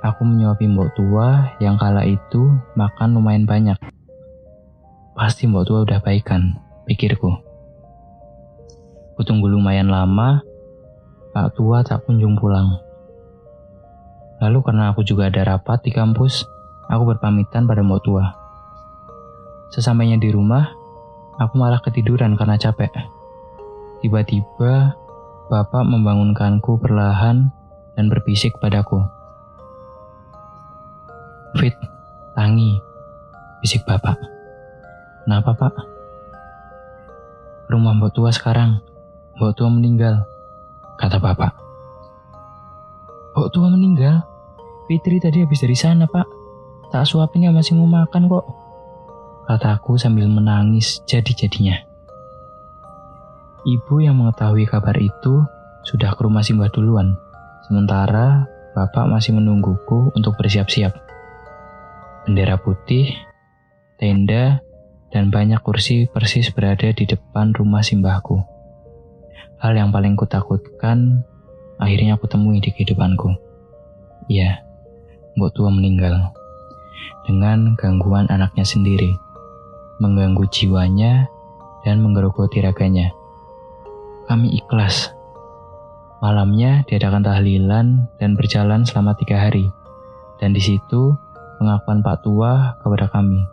Aku 0.00 0.24
menyuapi 0.24 0.64
Mbok 0.64 0.90
Tua 0.96 1.56
yang 1.60 1.76
kala 1.76 2.08
itu 2.08 2.48
makan 2.76 3.16
lumayan 3.16 3.44
banyak. 3.44 3.76
pasti 5.14 5.46
mbok 5.46 5.62
tua 5.62 5.86
udah 5.86 6.02
baikan, 6.02 6.58
pikirku. 6.90 7.30
Kutunggu 9.14 9.46
lumayan 9.46 9.86
lama, 9.86 10.42
Pak 11.30 11.54
tua 11.54 11.86
tak 11.86 12.02
kunjung 12.02 12.34
pulang. 12.34 12.74
Lalu 14.44 14.60
karena 14.60 14.92
aku 14.92 15.00
juga 15.00 15.32
ada 15.32 15.56
rapat 15.56 15.80
di 15.80 15.88
kampus, 15.88 16.44
aku 16.92 17.16
berpamitan 17.16 17.64
pada 17.64 17.80
mbok 17.80 18.04
tua. 18.04 18.28
Sesampainya 19.72 20.20
di 20.20 20.28
rumah, 20.28 20.68
aku 21.40 21.56
malah 21.56 21.80
ketiduran 21.80 22.36
karena 22.36 22.60
capek. 22.60 22.92
Tiba-tiba, 24.04 24.92
bapak 25.48 25.84
membangunkanku 25.88 26.76
perlahan 26.76 27.48
dan 27.96 28.12
berbisik 28.12 28.60
padaku. 28.60 29.00
Fit, 31.56 31.72
tangi, 32.36 32.76
bisik 33.64 33.80
bapak. 33.88 34.20
Kenapa 35.24 35.56
pak? 35.56 35.72
Rumah 37.72 37.96
mbok 37.96 38.12
tua 38.12 38.28
sekarang, 38.28 38.84
mbok 39.40 39.56
tua 39.56 39.72
meninggal, 39.72 40.28
kata 41.00 41.16
bapak. 41.16 41.56
Mbok 43.32 43.48
tua 43.48 43.72
meninggal? 43.72 44.33
Fitri 44.84 45.16
tadi 45.16 45.40
habis 45.40 45.64
dari 45.64 45.76
sana 45.76 46.04
pak. 46.04 46.26
Tak 46.92 47.08
suapin 47.08 47.48
ya 47.48 47.50
masih 47.50 47.74
mau 47.80 47.88
makan 47.88 48.28
kok. 48.28 48.44
Kataku 49.44 49.96
sambil 50.00 50.28
menangis 50.28 51.04
jadi-jadinya. 51.04 51.76
Ibu 53.64 54.04
yang 54.04 54.20
mengetahui 54.20 54.68
kabar 54.68 54.96
itu 55.00 55.40
sudah 55.84 56.12
ke 56.12 56.20
rumah 56.24 56.44
Simbah 56.44 56.68
duluan. 56.68 57.16
Sementara 57.64 58.44
bapak 58.76 59.08
masih 59.08 59.36
menungguku 59.36 60.12
untuk 60.12 60.36
bersiap-siap. 60.36 60.92
Bendera 62.24 62.60
putih, 62.60 63.12
tenda, 63.96 64.60
dan 65.14 65.30
banyak 65.30 65.62
kursi 65.62 66.10
persis 66.10 66.50
berada 66.50 66.90
di 66.90 67.06
depan 67.06 67.54
rumah 67.54 67.86
simbahku. 67.86 68.42
Hal 69.62 69.78
yang 69.78 69.94
paling 69.94 70.18
kutakutkan 70.18 71.22
akhirnya 71.78 72.18
aku 72.18 72.26
temui 72.26 72.58
di 72.58 72.74
kehidupanku. 72.74 73.30
Ya, 74.26 74.63
Mbok 75.34 75.50
Tua 75.54 75.70
meninggal 75.70 76.32
dengan 77.26 77.74
gangguan 77.74 78.30
anaknya 78.30 78.62
sendiri, 78.66 79.18
mengganggu 79.98 80.46
jiwanya 80.50 81.26
dan 81.82 82.00
menggerogoti 82.00 82.62
raganya. 82.62 83.10
Kami 84.24 84.56
ikhlas 84.56 85.14
Malamnya 86.24 86.88
diadakan 86.88 87.20
tahlilan 87.20 88.08
dan 88.16 88.32
berjalan 88.32 88.88
selama 88.88 89.12
tiga 89.12 89.44
hari. 89.44 89.68
Dan 90.40 90.56
di 90.56 90.62
situ 90.64 91.12
pengakuan 91.60 92.00
Pak 92.00 92.24
Tua 92.24 92.80
kepada 92.80 93.12
kami. 93.12 93.44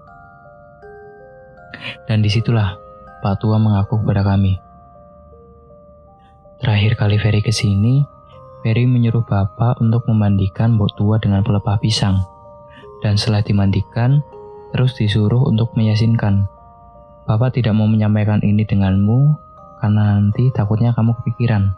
Dan 2.07 2.23
di 2.23 2.31
situlah 2.31 2.79
Pak 3.19 3.43
Tua 3.43 3.59
mengaku 3.59 3.99
kepada 3.99 4.23
kami. 4.23 4.55
Terakhir 6.63 6.95
kali 6.95 7.19
Ferry 7.19 7.43
ke 7.43 7.51
sini, 7.51 8.07
Ferry 8.61 8.85
menyuruh 8.85 9.25
Bapak 9.25 9.81
untuk 9.81 10.05
memandikan 10.05 10.77
Mbok 10.77 10.93
Tua 10.93 11.17
dengan 11.17 11.41
pelepah 11.41 11.81
pisang. 11.81 12.21
Dan 13.01 13.17
setelah 13.17 13.41
dimandikan, 13.41 14.21
terus 14.69 14.93
disuruh 14.93 15.49
untuk 15.49 15.73
meyasinkan. 15.73 16.45
Bapak 17.25 17.57
tidak 17.57 17.73
mau 17.73 17.89
menyampaikan 17.89 18.37
ini 18.45 18.61
denganmu 18.61 19.33
karena 19.81 20.21
nanti 20.21 20.53
takutnya 20.53 20.93
kamu 20.93 21.17
kepikiran. 21.21 21.73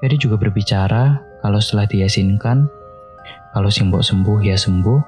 Ferry 0.00 0.16
juga 0.16 0.40
berbicara 0.40 1.20
kalau 1.44 1.60
setelah 1.60 1.84
diyasinkan, 1.84 2.66
kalau 3.52 3.68
simbok 3.68 4.00
sembuh 4.00 4.40
ya 4.40 4.56
sembuh, 4.56 5.00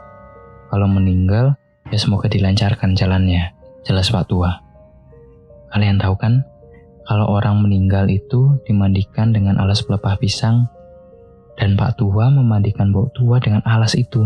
kalau 0.68 0.86
meninggal 0.92 1.56
ya 1.88 1.96
semoga 1.96 2.28
dilancarkan 2.28 2.92
jalannya. 2.92 3.56
Jelas 3.80 4.12
Pak 4.12 4.28
Tua. 4.28 4.52
Kalian 5.72 5.96
tahu 5.96 6.14
kan, 6.20 6.44
kalau 7.04 7.28
orang 7.36 7.60
meninggal 7.60 8.08
itu 8.08 8.56
dimandikan 8.64 9.32
dengan 9.32 9.60
alas 9.60 9.84
pelepah 9.84 10.16
pisang, 10.16 10.68
dan 11.54 11.78
Pak 11.78 12.00
Tua 12.00 12.32
memandikan 12.32 12.90
Mbok 12.90 13.14
Tua 13.14 13.36
dengan 13.38 13.62
alas 13.68 13.94
itu. 13.94 14.24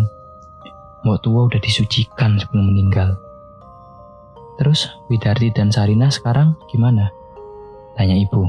Mbok 1.04 1.18
Tua 1.20 1.40
udah 1.50 1.60
disucikan 1.60 2.38
sebelum 2.38 2.72
meninggal. 2.72 3.18
Terus 4.58 4.90
Widarti 5.06 5.54
dan 5.54 5.70
Sarina 5.70 6.10
sekarang 6.10 6.58
gimana? 6.66 7.14
Tanya 7.94 8.18
ibu. 8.18 8.46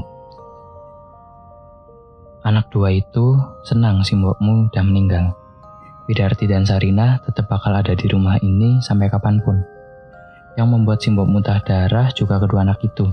Anak 2.40 2.72
dua 2.72 2.90
itu 2.90 3.36
senang 3.62 4.00
si 4.00 4.16
mbokmu 4.16 4.72
udah 4.72 4.80
meninggal. 4.82 5.36
Widarti 6.08 6.48
dan 6.48 6.64
Sarina 6.64 7.20
tetap 7.22 7.46
bakal 7.46 7.76
ada 7.76 7.92
di 7.94 8.08
rumah 8.10 8.40
ini 8.42 8.80
sampai 8.82 9.06
kapan 9.06 9.38
pun. 9.44 9.60
Yang 10.58 10.68
membuat 10.72 10.98
si 10.98 11.14
mbok 11.14 11.28
muntah 11.30 11.62
darah 11.62 12.10
juga 12.10 12.40
kedua 12.42 12.66
anak 12.66 12.82
itu. 12.82 13.06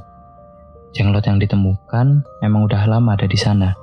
Jenglot 0.98 1.30
yang 1.30 1.38
ditemukan 1.38 2.26
memang 2.42 2.66
udah 2.66 2.90
lama 2.90 3.14
ada 3.14 3.30
di 3.30 3.38
sana. 3.38 3.78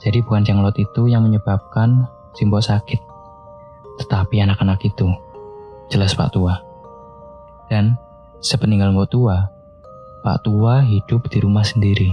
Jadi 0.00 0.24
bukan 0.24 0.40
jenglot 0.40 0.80
itu 0.80 1.04
yang 1.04 1.20
menyebabkan 1.28 2.08
si 2.32 2.48
mbok 2.48 2.64
sakit. 2.64 3.00
Tetapi 4.00 4.40
anak-anak 4.40 4.80
itu. 4.88 5.12
Jelas 5.92 6.16
Pak 6.16 6.32
Tua. 6.32 6.56
Dan 7.68 8.00
sepeninggal 8.40 8.96
mbok 8.96 9.12
tua, 9.12 9.52
Pak 10.24 10.48
Tua 10.48 10.80
hidup 10.80 11.28
di 11.28 11.44
rumah 11.44 11.60
sendiri 11.60 12.08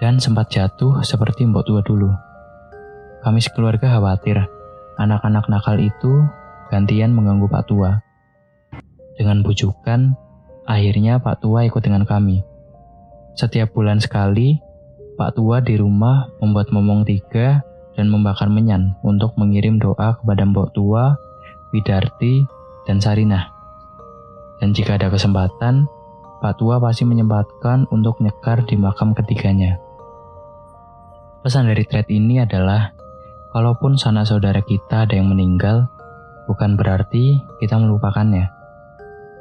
dan 0.00 0.16
sempat 0.16 0.48
jatuh 0.48 1.04
seperti 1.04 1.44
mbok 1.44 1.68
tua 1.68 1.80
dulu. 1.84 2.08
Kami 3.20 3.40
sekeluarga 3.44 3.92
khawatir 3.92 4.40
anak-anak 4.96 5.52
nakal 5.52 5.76
itu 5.76 6.24
gantian 6.72 7.12
mengganggu 7.12 7.44
Pak 7.50 7.64
Tua. 7.68 8.00
Dengan 9.14 9.44
bujukan, 9.44 10.16
akhirnya 10.66 11.20
Pak 11.20 11.44
Tua 11.44 11.68
ikut 11.68 11.82
dengan 11.84 12.08
kami. 12.08 12.53
Setiap 13.34 13.74
bulan 13.74 13.98
sekali, 13.98 14.62
Pak 15.18 15.34
Tua 15.34 15.58
di 15.58 15.74
rumah 15.74 16.30
membuat 16.38 16.70
momong 16.70 17.02
tiga 17.02 17.66
dan 17.98 18.06
membakar 18.06 18.46
menyan 18.46 18.94
untuk 19.02 19.34
mengirim 19.34 19.82
doa 19.82 20.14
kepada 20.18 20.46
Mbok 20.46 20.70
Tua, 20.70 21.18
Widarti, 21.74 22.46
dan 22.86 23.02
Sarinah. 23.02 23.50
Dan 24.62 24.70
jika 24.70 24.94
ada 24.94 25.10
kesempatan, 25.10 25.90
Pak 26.38 26.62
Tua 26.62 26.78
pasti 26.78 27.02
menyempatkan 27.02 27.90
untuk 27.90 28.22
nyekar 28.22 28.62
di 28.70 28.78
makam 28.78 29.10
ketiganya. 29.18 29.82
Pesan 31.42 31.66
dari 31.66 31.82
thread 31.90 32.06
ini 32.14 32.38
adalah, 32.38 32.94
kalaupun 33.50 33.98
sanak 33.98 34.30
saudara 34.30 34.62
kita 34.62 35.10
ada 35.10 35.14
yang 35.18 35.26
meninggal, 35.26 35.90
bukan 36.46 36.78
berarti 36.78 37.42
kita 37.58 37.82
melupakannya. 37.82 38.46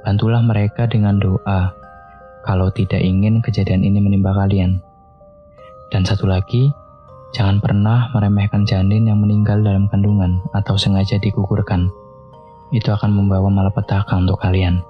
Bantulah 0.02 0.42
mereka 0.42 0.90
dengan 0.90 1.22
doa, 1.22 1.83
kalau 2.44 2.70
tidak 2.70 3.00
ingin 3.00 3.40
kejadian 3.40 3.82
ini 3.88 4.04
menimpa 4.04 4.36
kalian. 4.36 4.84
Dan 5.90 6.04
satu 6.04 6.28
lagi, 6.28 6.70
jangan 7.32 7.64
pernah 7.64 8.12
meremehkan 8.12 8.68
janin 8.68 9.08
yang 9.08 9.24
meninggal 9.24 9.64
dalam 9.64 9.88
kandungan 9.88 10.44
atau 10.52 10.76
sengaja 10.76 11.18
digugurkan. 11.18 11.88
Itu 12.76 12.92
akan 12.92 13.16
membawa 13.16 13.48
malapetaka 13.48 14.20
untuk 14.20 14.44
kalian. 14.44 14.84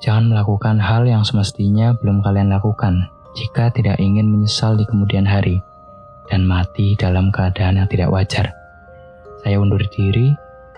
Jangan 0.00 0.32
melakukan 0.32 0.80
hal 0.80 1.04
yang 1.04 1.24
semestinya 1.24 1.92
belum 1.96 2.24
kalian 2.24 2.48
lakukan 2.48 3.08
jika 3.36 3.68
tidak 3.70 4.00
ingin 4.00 4.26
menyesal 4.26 4.74
di 4.74 4.88
kemudian 4.88 5.28
hari 5.28 5.60
dan 6.26 6.46
mati 6.46 6.96
dalam 6.96 7.28
keadaan 7.28 7.78
yang 7.78 7.88
tidak 7.90 8.08
wajar. 8.08 8.50
Saya 9.44 9.60
undur 9.60 9.80
diri, 9.92 10.32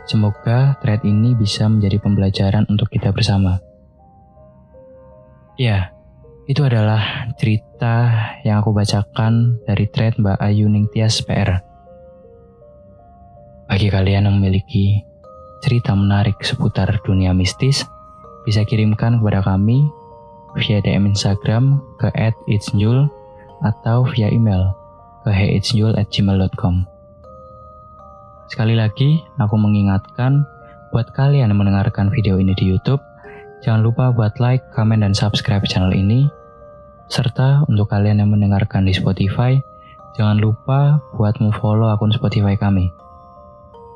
semoga 0.07 0.77
thread 0.83 1.03
ini 1.07 1.35
bisa 1.35 1.67
menjadi 1.67 1.99
pembelajaran 2.03 2.67
untuk 2.71 2.91
kita 2.91 3.11
bersama. 3.15 3.72
Ya, 5.63 5.95
itu 6.51 6.59
adalah 6.67 7.31
cerita 7.39 8.11
yang 8.43 8.67
aku 8.67 8.75
bacakan 8.75 9.63
dari 9.63 9.87
thread 9.95 10.19
Mbak 10.19 10.43
Ayu 10.43 10.67
Ningtyas 10.67 11.23
PR. 11.23 11.63
Bagi 13.71 13.87
kalian 13.87 14.27
yang 14.27 14.43
memiliki 14.43 15.07
cerita 15.63 15.95
menarik 15.95 16.35
seputar 16.43 16.99
dunia 17.07 17.31
mistis, 17.31 17.87
bisa 18.43 18.67
kirimkan 18.67 19.23
kepada 19.23 19.39
kami 19.47 19.87
via 20.59 20.83
DM 20.83 21.15
Instagram 21.15 21.79
ke 22.03 22.11
@itsnjul 22.51 23.07
atau 23.63 24.03
via 24.11 24.35
email 24.35 24.75
ke 25.23 25.31
heyitsjul@gmail.com. 25.31 26.75
Sekali 28.51 28.75
lagi, 28.75 29.23
aku 29.39 29.55
mengingatkan 29.55 30.43
buat 30.91 31.15
kalian 31.15 31.55
yang 31.55 31.61
mendengarkan 31.63 32.11
video 32.11 32.43
ini 32.43 32.51
di 32.59 32.67
YouTube, 32.67 32.99
jangan 33.63 33.81
lupa 33.87 34.11
buat 34.13 34.37
like, 34.43 34.63
comment, 34.75 35.01
dan 35.01 35.15
subscribe 35.15 35.65
channel 35.65 35.95
ini. 35.95 36.29
Serta 37.09 37.65
untuk 37.71 37.89
kalian 37.89 38.21
yang 38.21 38.31
mendengarkan 38.35 38.85
di 38.85 38.93
Spotify, 38.93 39.57
jangan 40.19 40.43
lupa 40.43 41.01
buat 41.17 41.39
follow 41.59 41.89
akun 41.89 42.13
Spotify 42.13 42.59
kami. 42.59 42.91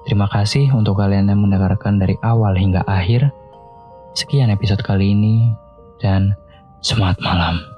Terima 0.06 0.30
kasih 0.30 0.70
untuk 0.70 1.02
kalian 1.02 1.26
yang 1.26 1.42
mendengarkan 1.42 1.98
dari 1.98 2.14
awal 2.22 2.54
hingga 2.54 2.86
akhir. 2.86 3.26
Sekian 4.14 4.48
episode 4.54 4.80
kali 4.80 5.12
ini, 5.12 5.50
dan 6.00 6.32
semangat 6.80 7.18
malam. 7.20 7.75